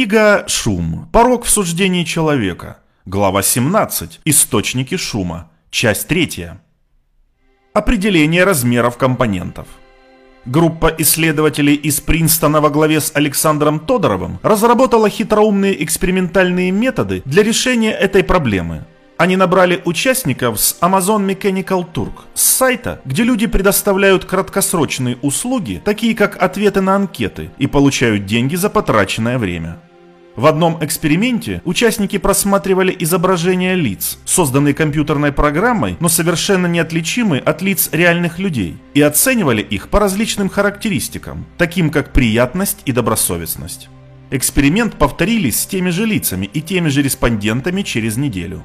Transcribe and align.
Книга 0.00 0.44
«Шум. 0.46 1.10
Порог 1.12 1.44
в 1.44 1.50
суждении 1.50 2.04
человека». 2.04 2.78
Глава 3.04 3.42
17. 3.42 4.20
Источники 4.24 4.96
шума. 4.96 5.50
Часть 5.70 6.08
3. 6.08 6.52
Определение 7.74 8.44
размеров 8.44 8.96
компонентов. 8.96 9.66
Группа 10.46 10.86
исследователей 10.96 11.74
из 11.74 12.00
Принстона 12.00 12.62
во 12.62 12.70
главе 12.70 13.02
с 13.02 13.12
Александром 13.14 13.78
Тодоровым 13.78 14.38
разработала 14.42 15.10
хитроумные 15.10 15.84
экспериментальные 15.84 16.70
методы 16.70 17.20
для 17.26 17.42
решения 17.42 17.92
этой 17.92 18.24
проблемы– 18.24 18.86
они 19.20 19.36
набрали 19.36 19.82
участников 19.84 20.58
с 20.58 20.78
Amazon 20.80 21.26
Mechanical 21.26 21.84
Turk, 21.92 22.22
с 22.32 22.42
сайта, 22.42 23.02
где 23.04 23.22
люди 23.22 23.46
предоставляют 23.46 24.24
краткосрочные 24.24 25.18
услуги, 25.20 25.82
такие 25.84 26.14
как 26.14 26.42
ответы 26.42 26.80
на 26.80 26.96
анкеты, 26.96 27.50
и 27.58 27.66
получают 27.66 28.24
деньги 28.24 28.56
за 28.56 28.70
потраченное 28.70 29.36
время. 29.36 29.76
В 30.40 30.46
одном 30.46 30.82
эксперименте 30.82 31.60
участники 31.66 32.16
просматривали 32.16 32.96
изображения 32.98 33.74
лиц, 33.74 34.18
созданные 34.24 34.72
компьютерной 34.72 35.32
программой, 35.32 35.98
но 36.00 36.08
совершенно 36.08 36.66
неотличимы 36.66 37.36
от 37.36 37.60
лиц 37.60 37.90
реальных 37.92 38.38
людей, 38.38 38.78
и 38.94 39.02
оценивали 39.02 39.60
их 39.60 39.90
по 39.90 40.00
различным 40.00 40.48
характеристикам, 40.48 41.44
таким 41.58 41.90
как 41.90 42.14
приятность 42.14 42.78
и 42.86 42.92
добросовестность. 42.92 43.90
Эксперимент 44.30 44.94
повторили 44.94 45.50
с 45.50 45.66
теми 45.66 45.90
же 45.90 46.06
лицами 46.06 46.46
и 46.46 46.62
теми 46.62 46.88
же 46.88 47.02
респондентами 47.02 47.82
через 47.82 48.16
неделю. 48.16 48.62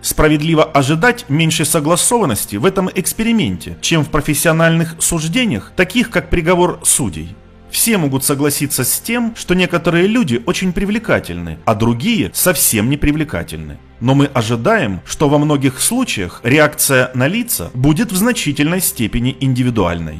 Справедливо 0.00 0.64
ожидать 0.64 1.26
меньшей 1.28 1.66
согласованности 1.66 2.56
в 2.56 2.66
этом 2.66 2.90
эксперименте, 2.92 3.78
чем 3.80 4.04
в 4.04 4.08
профессиональных 4.08 4.96
суждениях, 4.98 5.70
таких 5.76 6.10
как 6.10 6.30
приговор 6.30 6.80
судей. 6.82 7.36
Все 7.72 7.96
могут 7.96 8.22
согласиться 8.22 8.84
с 8.84 9.00
тем, 9.00 9.34
что 9.34 9.54
некоторые 9.54 10.06
люди 10.06 10.42
очень 10.44 10.74
привлекательны, 10.74 11.58
а 11.64 11.74
другие 11.74 12.30
совсем 12.34 12.90
не 12.90 12.98
привлекательны. 12.98 13.78
Но 13.98 14.14
мы 14.14 14.26
ожидаем, 14.26 15.00
что 15.06 15.30
во 15.30 15.38
многих 15.38 15.80
случаях 15.80 16.40
реакция 16.44 17.10
на 17.14 17.26
лица 17.26 17.70
будет 17.72 18.12
в 18.12 18.16
значительной 18.16 18.82
степени 18.82 19.34
индивидуальной. 19.40 20.18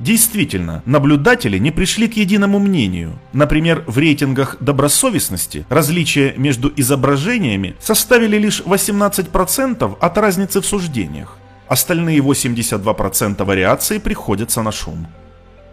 Действительно, 0.00 0.82
наблюдатели 0.84 1.58
не 1.58 1.70
пришли 1.70 2.08
к 2.08 2.16
единому 2.16 2.58
мнению. 2.58 3.20
Например, 3.32 3.84
в 3.86 3.96
рейтингах 3.96 4.56
добросовестности 4.58 5.66
различия 5.68 6.34
между 6.36 6.72
изображениями 6.74 7.76
составили 7.78 8.36
лишь 8.36 8.62
18% 8.62 9.96
от 10.00 10.18
разницы 10.18 10.60
в 10.60 10.66
суждениях. 10.66 11.36
Остальные 11.68 12.18
82% 12.18 13.44
вариаций 13.44 14.00
приходятся 14.00 14.62
на 14.62 14.72
шум. 14.72 15.06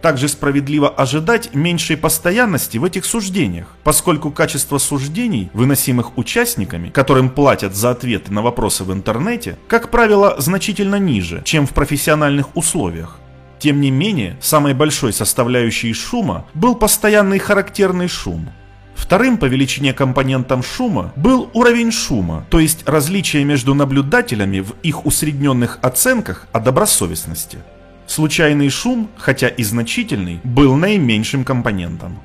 Также 0.02 0.28
справедливо 0.28 0.90
ожидать 0.90 1.56
меньшей 1.56 1.98
постоянности 1.98 2.78
в 2.78 2.84
этих 2.84 3.06
суждениях, 3.06 3.68
поскольку 3.84 4.32
качество 4.32 4.78
суждений, 4.78 5.50
выносимых 5.54 6.18
участниками, 6.18 6.90
которым 6.90 7.30
платят 7.30 7.76
за 7.76 7.92
ответы 7.92 8.32
на 8.32 8.42
вопросы 8.42 8.84
в 8.84 8.94
интернете, 8.94 9.58
как 9.68 9.90
правило, 9.90 10.36
значительно 10.38 10.98
ниже, 10.98 11.42
чем 11.46 11.66
в 11.66 11.74
профессиональных 11.74 12.56
условиях. 12.56 13.20
Тем 13.60 13.82
не 13.82 13.90
менее, 13.90 14.38
самой 14.40 14.76
большой 14.76 15.14
составляющей 15.14 15.92
шума 15.94 16.46
был 16.54 16.76
постоянный 16.76 17.40
характерный 17.40 18.08
шум. 18.08 18.50
Вторым 18.96 19.38
по 19.38 19.46
величине 19.46 19.94
компонентом 19.94 20.62
шума 20.62 21.14
был 21.16 21.50
уровень 21.54 21.92
шума, 21.92 22.46
то 22.50 22.60
есть 22.60 22.88
различие 22.88 23.46
между 23.46 23.74
наблюдателями 23.74 24.60
в 24.60 24.74
их 24.84 25.06
усредненных 25.06 25.80
оценках 25.82 26.48
о 26.52 26.60
добросовестности. 26.60 27.60
Случайный 28.08 28.70
шум, 28.70 29.10
хотя 29.18 29.50
и 29.50 29.64
значительный, 29.64 30.40
был 30.44 30.76
наименьшим 30.76 31.44
компонентом. 31.44 32.20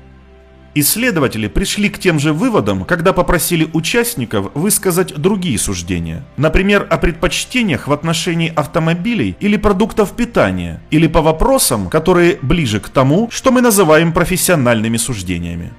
Исследователи 0.75 1.47
пришли 1.47 1.89
к 1.89 1.99
тем 1.99 2.17
же 2.17 2.33
выводам, 2.33 2.83
когда 2.85 3.13
попросили 3.13 3.69
участников 3.73 4.49
высказать 4.55 5.13
другие 5.13 5.59
суждения. 5.59 6.25
Например, 6.35 6.87
о 6.89 6.97
предпочтениях 6.97 7.87
в 7.87 7.93
отношении 7.93 8.51
автомобилей 8.55 9.35
или 9.39 9.57
продуктов 9.57 10.15
питания, 10.15 10.81
или 10.89 11.05
по 11.05 11.21
вопросам, 11.21 11.89
которые 11.89 12.39
ближе 12.41 12.79
к 12.79 12.89
тому, 12.89 13.29
что 13.29 13.51
мы 13.51 13.61
называем 13.61 14.13
профессиональными 14.13 14.97
суждениями. 14.97 15.73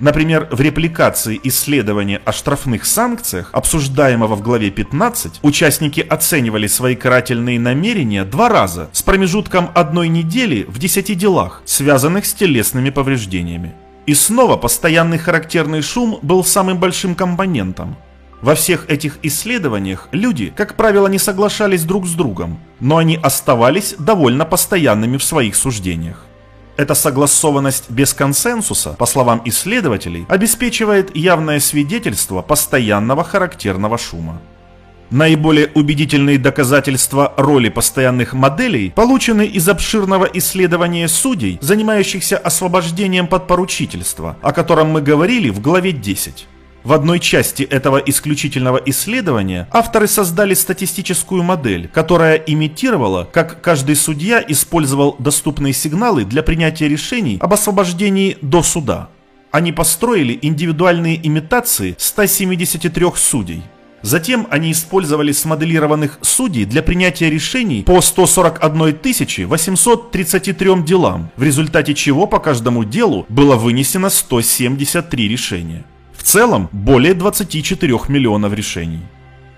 Например, 0.00 0.48
в 0.50 0.60
репликации 0.62 1.38
исследования 1.44 2.22
о 2.24 2.32
штрафных 2.32 2.86
санкциях, 2.86 3.50
обсуждаемого 3.52 4.34
в 4.34 4.40
главе 4.40 4.70
15, 4.70 5.40
участники 5.42 6.00
оценивали 6.00 6.66
свои 6.66 6.96
карательные 6.96 7.60
намерения 7.60 8.24
два 8.24 8.48
раза 8.48 8.88
с 8.92 9.02
промежутком 9.02 9.70
одной 9.74 10.08
недели 10.08 10.64
в 10.66 10.78
10 10.78 11.16
делах, 11.18 11.62
связанных 11.66 12.24
с 12.24 12.32
телесными 12.32 12.88
повреждениями. 12.88 13.74
И 14.06 14.14
снова 14.14 14.56
постоянный 14.56 15.18
характерный 15.18 15.82
шум 15.82 16.18
был 16.22 16.44
самым 16.44 16.78
большим 16.78 17.14
компонентом. 17.14 17.96
Во 18.40 18.54
всех 18.54 18.88
этих 18.88 19.18
исследованиях 19.22 20.08
люди, 20.12 20.50
как 20.56 20.76
правило, 20.76 21.08
не 21.08 21.18
соглашались 21.18 21.84
друг 21.84 22.06
с 22.06 22.14
другом, 22.14 22.58
но 22.80 22.96
они 22.96 23.18
оставались 23.22 23.94
довольно 23.98 24.46
постоянными 24.46 25.18
в 25.18 25.22
своих 25.22 25.54
суждениях. 25.56 26.24
Эта 26.80 26.94
согласованность 26.94 27.90
без 27.90 28.14
консенсуса, 28.14 28.94
по 28.98 29.04
словам 29.04 29.42
исследователей, 29.44 30.24
обеспечивает 30.30 31.14
явное 31.14 31.60
свидетельство 31.60 32.40
постоянного 32.40 33.22
характерного 33.22 33.98
шума. 33.98 34.40
Наиболее 35.10 35.70
убедительные 35.74 36.38
доказательства 36.38 37.34
роли 37.36 37.68
постоянных 37.68 38.32
моделей 38.32 38.94
получены 38.96 39.44
из 39.44 39.68
обширного 39.68 40.24
исследования 40.32 41.06
судей, 41.08 41.58
занимающихся 41.60 42.38
освобождением 42.38 43.26
подпоручительства, 43.26 44.38
о 44.40 44.54
котором 44.54 44.88
мы 44.88 45.02
говорили 45.02 45.50
в 45.50 45.60
главе 45.60 45.92
10. 45.92 46.46
В 46.82 46.94
одной 46.94 47.20
части 47.20 47.62
этого 47.62 47.98
исключительного 47.98 48.78
исследования 48.86 49.68
авторы 49.70 50.06
создали 50.06 50.54
статистическую 50.54 51.42
модель, 51.42 51.88
которая 51.88 52.36
имитировала, 52.36 53.28
как 53.30 53.60
каждый 53.60 53.96
судья 53.96 54.42
использовал 54.48 55.14
доступные 55.18 55.74
сигналы 55.74 56.24
для 56.24 56.42
принятия 56.42 56.88
решений 56.88 57.38
об 57.40 57.52
освобождении 57.52 58.38
до 58.40 58.62
суда. 58.62 59.10
Они 59.50 59.72
построили 59.72 60.38
индивидуальные 60.40 61.26
имитации 61.26 61.96
173 61.98 63.06
судей. 63.16 63.62
Затем 64.02 64.46
они 64.50 64.72
использовали 64.72 65.32
смоделированных 65.32 66.18
судей 66.22 66.64
для 66.64 66.82
принятия 66.82 67.28
решений 67.28 67.82
по 67.82 68.00
141 68.00 69.46
833 69.46 70.82
делам, 70.82 71.30
в 71.36 71.42
результате 71.42 71.94
чего 71.94 72.26
по 72.26 72.38
каждому 72.38 72.84
делу 72.84 73.26
было 73.28 73.56
вынесено 73.56 74.08
173 74.08 75.28
решения. 75.28 75.84
В 76.20 76.22
целом 76.22 76.68
более 76.70 77.14
24 77.14 77.98
миллионов 78.08 78.52
решений. 78.52 79.00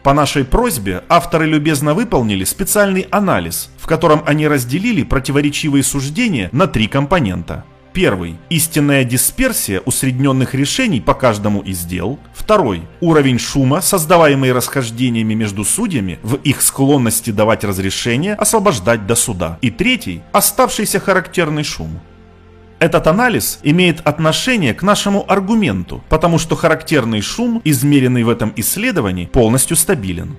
По 0.05 0.15
нашей 0.15 0.45
просьбе 0.45 1.03
авторы 1.09 1.47
любезно 1.47 1.93
выполнили 1.93 2.45
специальный 2.45 3.09
анализ, 3.11 3.69
в 3.78 3.89
котором 3.89 4.23
они 4.27 4.47
разделили 4.47 5.03
противоречивые 5.03 5.83
суждения 5.83 6.50
на 6.53 6.69
три 6.69 6.87
компонента– 6.87 7.65
Первый– 7.93 8.37
истинная 8.49 9.05
дисперсия 9.05 9.81
усредненных 9.81 10.55
решений 10.55 11.00
по 11.00 11.12
каждому 11.12 11.61
из 11.61 11.84
дел. 11.84 12.19
Второй– 12.33 12.83
уровень 13.00 13.39
шума, 13.39 13.83
создаваемый 13.83 14.53
расхождениями 14.53 15.34
между 15.34 15.62
судьями 15.62 16.19
в 16.23 16.37
их 16.37 16.62
склонности 16.62 17.31
давать 17.31 17.65
разрешение 17.65 18.34
освобождать 18.34 19.06
до 19.06 19.15
суда. 19.15 19.59
И 19.61 19.71
третий– 19.71 20.23
оставшийся 20.33 21.00
характерный 21.00 21.65
шум. 21.65 22.00
Этот 22.82 23.06
анализ 23.06 23.60
имеет 23.62 24.00
отношение 24.00 24.75
к 24.75 24.82
нашему 24.82 25.25
аргументу, 25.28 26.03
потому 26.09 26.41
что 26.41 26.56
характерный 26.56 27.20
шум, 27.20 27.62
измеренный 27.62 28.25
в 28.25 28.28
этом 28.28 28.53
исследовании, 28.56 29.26
полностью 29.26 29.76
стабилен. 29.76 30.37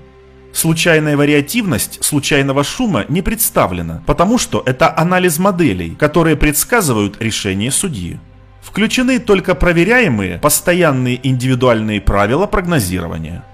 Случайная 0.51 1.15
вариативность 1.15 2.03
случайного 2.03 2.65
шума 2.65 3.05
не 3.07 3.21
представлена, 3.21 4.03
потому 4.05 4.37
что 4.37 4.61
это 4.65 4.93
анализ 4.93 5.39
моделей, 5.39 5.95
которые 5.95 6.35
предсказывают 6.35 7.15
решение 7.21 7.71
судьи. 7.71 8.19
Включены 8.61 9.19
только 9.19 9.55
проверяемые, 9.55 10.39
постоянные 10.39 11.25
индивидуальные 11.25 12.01
правила 12.01 12.45
прогнозирования. 12.45 13.45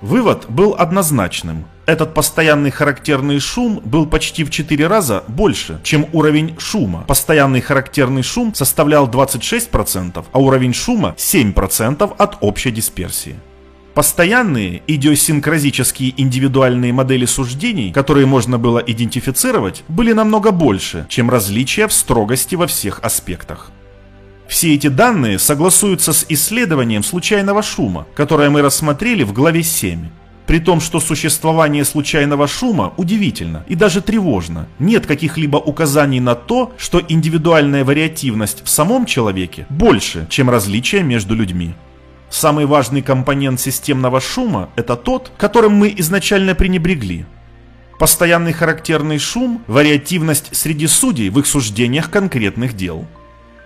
Вывод 0.00 0.46
был 0.48 0.74
однозначным. 0.78 1.64
Этот 1.86 2.14
постоянный 2.14 2.70
характерный 2.70 3.38
шум 3.38 3.80
был 3.84 4.06
почти 4.06 4.44
в 4.44 4.50
4 4.50 4.86
раза 4.86 5.24
больше, 5.28 5.80
чем 5.84 6.06
уровень 6.12 6.56
шума. 6.58 7.04
Постоянный 7.06 7.60
характерный 7.60 8.22
шум 8.22 8.54
составлял 8.54 9.08
26%, 9.08 10.24
а 10.30 10.38
уровень 10.38 10.74
шума 10.74 11.14
7% 11.16 12.14
от 12.18 12.36
общей 12.40 12.72
дисперсии. 12.72 13.36
Постоянные 13.94 14.82
идиосинкразические 14.86 16.12
индивидуальные 16.20 16.92
модели 16.92 17.24
суждений, 17.24 17.92
которые 17.92 18.26
можно 18.26 18.58
было 18.58 18.78
идентифицировать, 18.78 19.84
были 19.88 20.12
намного 20.12 20.50
больше, 20.50 21.06
чем 21.08 21.30
различия 21.30 21.88
в 21.88 21.94
строгости 21.94 22.56
во 22.56 22.66
всех 22.66 23.00
аспектах. 23.02 23.70
Все 24.56 24.74
эти 24.74 24.86
данные 24.86 25.38
согласуются 25.38 26.14
с 26.14 26.24
исследованием 26.30 27.02
случайного 27.02 27.62
шума, 27.62 28.06
которое 28.14 28.48
мы 28.48 28.62
рассмотрели 28.62 29.22
в 29.22 29.34
главе 29.34 29.62
7. 29.62 30.08
При 30.46 30.60
том, 30.60 30.80
что 30.80 30.98
существование 30.98 31.84
случайного 31.84 32.48
шума 32.48 32.94
удивительно 32.96 33.66
и 33.68 33.74
даже 33.74 34.00
тревожно. 34.00 34.66
Нет 34.78 35.04
каких-либо 35.04 35.58
указаний 35.58 36.20
на 36.20 36.34
то, 36.34 36.72
что 36.78 37.02
индивидуальная 37.06 37.84
вариативность 37.84 38.64
в 38.64 38.70
самом 38.70 39.04
человеке 39.04 39.66
больше, 39.68 40.26
чем 40.30 40.48
различия 40.48 41.02
между 41.02 41.34
людьми. 41.34 41.74
Самый 42.30 42.64
важный 42.64 43.02
компонент 43.02 43.60
системного 43.60 44.22
шума– 44.22 44.70
это 44.76 44.96
тот, 44.96 45.32
которым 45.36 45.74
мы 45.74 45.94
изначально 45.98 46.54
пренебрегли. 46.54 47.26
Постоянный 47.98 48.54
характерный 48.54 49.18
шум– 49.18 49.62
вариативность 49.66 50.56
среди 50.56 50.86
судей 50.86 51.28
в 51.28 51.40
их 51.40 51.46
суждениях 51.46 52.10
конкретных 52.10 52.74
дел. 52.74 53.06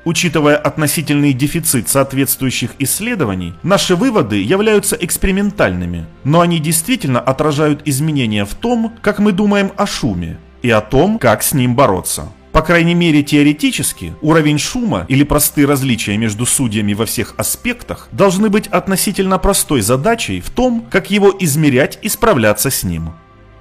Учитывая 0.05 0.56
относительный 0.56 1.32
дефицит 1.32 1.88
соответствующих 1.88 2.70
исследований, 2.79 3.55
наши 3.62 3.94
выводы 3.94 4.43
являются 4.43 4.97
экспериментальными, 4.97 6.06
но 6.25 6.41
они 6.41 6.58
действительно 6.58 7.20
отражают 7.20 7.82
изменения 7.85 8.44
в 8.44 8.55
том, 8.55 8.94
как 9.02 9.19
мы 9.19 9.32
думаем 9.32 9.73
о 9.76 9.87
шуме 9.87 10.38
и 10.62 10.70
о 10.70 10.81
том, 10.81 11.19
как 11.19 11.43
с 11.43 11.52
ним 11.52 11.75
бороться. 11.76 12.31
По 12.52 12.62
крайней 12.62 12.94
мере 12.94 13.23
теоретически, 13.23 14.14
уровень 14.23 14.58
шума 14.58 15.05
или 15.08 15.23
простые 15.23 15.69
различия 15.69 16.17
между 16.17 16.47
судьями 16.47 16.94
во 16.94 17.06
всех 17.06 17.35
аспектах 17.37 18.08
должны 18.11 18.49
быть 18.49 18.67
относительно 18.67 19.38
простой 19.38 19.82
задачей 19.82 20.41
в 20.41 20.50
том, 20.50 20.87
как 20.91 21.11
его 21.11 21.32
измерять 21.38 21.99
и 22.02 22.08
справляться 22.08 22.70
с 22.70 22.82
ним. 22.82 23.12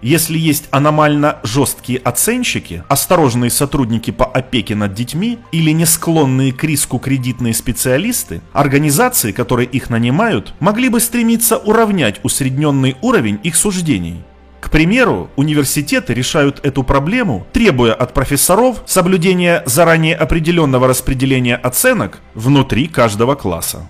Если 0.02 0.38
есть 0.38 0.70
аномально 0.72 1.40
жесткие 1.44 2.00
оценщики, 2.00 2.84
осторожные 2.88 3.52
сотрудники 3.52 4.12
по 4.12 4.26
опеке 4.26 4.76
над 4.76 4.94
детьми 4.94 5.40
или 5.52 5.72
не 5.72 5.86
склонные 5.86 6.54
к 6.54 6.64
риску 6.64 7.00
кредитные 7.00 7.54
специалисты, 7.54 8.42
организации, 8.54 9.34
которые 9.34 9.68
их 9.68 9.90
нанимают, 9.90 10.54
могли 10.62 10.88
бы 10.88 11.02
стремиться 11.02 11.58
уравнять 11.58 12.22
усредненный 12.24 12.96
уровень 13.02 13.40
их 13.44 13.58
суждений. 13.58 14.24
К 14.62 14.70
примеру, 14.70 15.30
университеты 15.36 16.14
решают 16.14 16.60
эту 16.64 16.84
проблему, 16.84 17.46
требуя 17.52 17.94
от 17.94 18.14
профессоров 18.14 18.84
соблюдения 18.86 19.64
заранее 19.66 20.16
определенного 20.16 20.88
распределения 20.88 21.56
оценок 21.56 22.20
внутри 22.36 22.88
каждого 22.88 23.36
класса. 23.36 23.88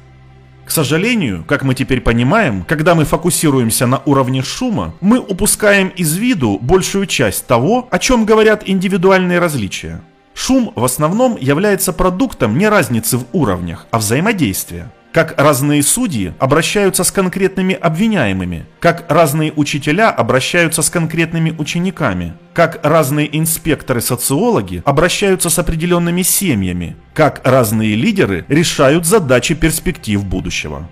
К 0.69 0.71
сожалению, 0.71 1.43
как 1.47 1.63
мы 1.63 1.73
теперь 1.73 1.99
понимаем, 1.99 2.63
когда 2.63 2.93
мы 2.93 3.03
фокусируемся 3.03 3.87
на 3.87 4.03
уровне 4.05 4.43
шума, 4.43 4.93
мы 5.01 5.17
упускаем 5.17 5.87
из 5.87 6.15
виду 6.15 6.59
большую 6.61 7.07
часть 7.07 7.47
того, 7.47 7.87
о 7.89 7.97
чем 7.97 8.23
говорят 8.23 8.61
индивидуальные 8.69 9.39
различия. 9.39 10.03
Шум 10.35 10.71
в 10.75 10.83
основном 10.83 11.39
является 11.41 11.91
продуктом 11.91 12.55
не 12.55 12.69
разницы 12.69 13.17
в 13.17 13.25
уровнях, 13.33 13.87
а 13.89 13.97
взаимодействия. 13.97 14.91
Как 15.11 15.41
разные 15.41 15.81
судьи 15.81 16.33
обращаются 16.37 17.03
с 17.03 17.11
конкретными 17.11 17.73
обвиняемыми, 17.73 18.67
как 18.79 19.11
разные 19.11 19.51
учителя 19.55 20.11
обращаются 20.11 20.83
с 20.83 20.89
конкретными 20.91 21.55
учениками, 21.57 22.33
как 22.53 22.79
разные 22.85 23.27
инспекторы-социологи 23.35 24.83
обращаются 24.85 25.49
с 25.49 25.57
определенными 25.57 26.21
семьями, 26.21 26.95
как 27.15 27.41
разные 27.43 27.95
лидеры 27.95 28.45
решают 28.49 29.07
задачи 29.07 29.55
перспектив 29.55 30.23
будущего. 30.23 30.87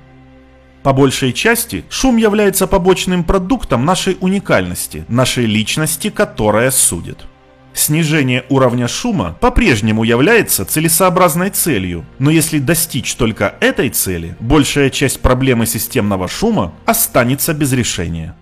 По 0.82 0.94
большей 0.94 1.32
части 1.32 1.86
шум 1.90 2.18
является 2.18 2.66
побочным 2.66 3.24
продуктом 3.24 3.86
нашей 3.86 4.18
уникальности, 4.20 5.06
нашей 5.10 5.46
личности, 5.46 6.10
которая 6.10 6.72
судит. 6.72 7.28
Снижение 7.78 8.44
уровня 8.50 8.88
шума 8.88 9.38
по-прежнему 9.40 10.04
является 10.04 10.66
целесообразной 10.66 11.52
целью, 11.52 12.06
но 12.18 12.32
если 12.32 12.58
достичь 12.58 13.14
только 13.14 13.54
этой 13.60 13.92
цели, 13.92 14.36
большая 14.40 14.90
часть 14.90 15.22
проблемы 15.22 15.68
системного 15.68 16.28
шума 16.28 16.74
останется 16.88 17.54
без 17.54 17.72
решения. 17.74 18.36